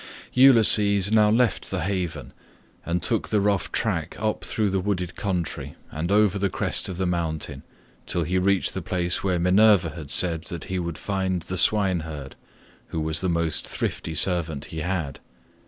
[0.33, 2.33] Ulysses now left the haven,
[2.87, 6.97] and took the rough track up through the wooded country and over the crest of
[6.97, 7.61] the mountain
[8.07, 12.35] till he reached the place where Minerva had said that he would find the swineherd,
[12.87, 15.19] who was the most thrifty servant he had.